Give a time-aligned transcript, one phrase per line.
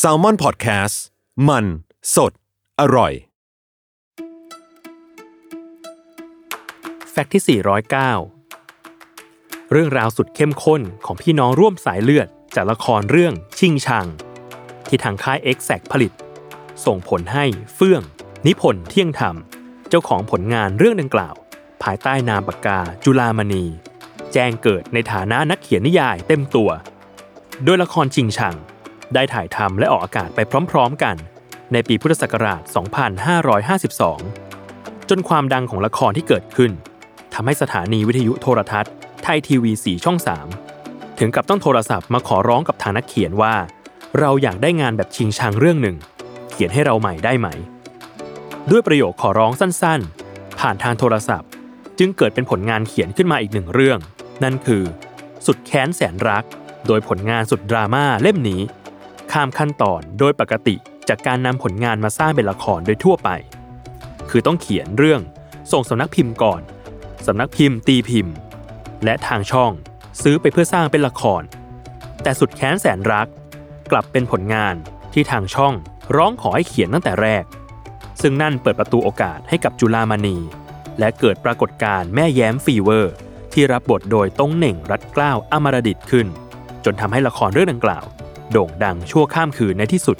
[0.00, 0.96] s a l ม o n PODCAST
[1.48, 1.64] มัน
[2.14, 2.32] สด
[2.80, 3.12] อร่อย
[7.10, 14.06] แฟกต์ที่ 409 เรื่องราวสุดเข้มข้นของพี่น้องร่วมสายเลือด จากละครเรื่องชิงชัง
[14.88, 16.12] ที่ทางค่าย e x a c t ผลิต
[16.84, 17.44] ส่งผลให้
[17.74, 18.02] เฟื่อง
[18.46, 19.36] นิพนธ์เที่ยงธรรม
[19.88, 21.34] เจ้าของผลงานเรื่องดังกล่าว
[21.82, 23.64] ภายใต้นามปากกาจุลามณี
[24.32, 26.70] แจ้งเกิดในฐานะนักเขียนนิยายเต็มตัว
[27.64, 28.54] โดยละครชิงชัง
[29.14, 30.38] ได้ถ่ายทำและออกอากาศไป
[30.70, 31.16] พร้อมๆกัน
[31.72, 32.62] ในปีพุทธศักราช
[33.46, 36.70] 2552 จนความดังของละครที่เกิดขึ้น
[37.34, 40.18] ทำให้สถานีวิทยุโทรทัศน์ไทยทีวีสีช่อง
[40.68, 43.54] 3 ถึงกับต้องโทรศัพท์มาขอร้องกับทางนักเขียนว่า
[44.18, 45.96] เราอยากได้งานแบบชิงชังเรื่องหนึ่ง
[46.50, 47.48] เขียนให้เราใหม่ได้ไหม
[48.70, 51.48] ด้วยประโยคขอร้องสั้นๆ ผ่านทางโทรศัพท์
[51.98, 53.98] จึงเกิดเป็นผลงานเขียนขึ้นมาอีกหนึ่งเรื่อง
[54.42, 54.82] นั่นคือ
[55.46, 56.44] สุดแค้นแสนรัก
[56.86, 58.60] โดยผลงานสุดดราม่าเล่มนี้
[59.32, 60.76] ข้ามขั้นตอนโดยปกติ
[61.08, 63.28] จากการนำผลงานมาสร้างเป็นละครโดยทั่วไป
[64.30, 65.20] คือต้องเขียนเรื่อง
[65.72, 66.60] ส่งสำนักพิมพ์ก่อน
[67.26, 68.34] สำนักพิมพ์ตีพิมพ์
[69.04, 69.72] และทางช่อง
[70.22, 71.42] ซื้อไปเพื่อสร้างเป็นละคร
[72.22, 73.28] แต่สุดแค้นแสนรัก
[73.90, 74.74] กลับเป็นผลงาน
[75.12, 75.74] ที่ทางช่อง
[76.16, 77.44] ร้องขอให้เขียนตั้งแต่แรก
[78.20, 80.36] ซึ่งนั่นเปิดประตูโอกาสให้กับจุลามณี
[80.98, 83.14] และเกิดปรากฏการณ์แม่แย้มฟีเวอร์
[83.52, 86.26] ที่รับบทโดยต้งเหน่งรัดเกล้าวอมรดิตขึ้น
[86.84, 88.04] จนทำให้ละครเรื่องดังกล่าว
[88.52, 90.16] โด่งดังชั่วข้ามคืนในที่สุด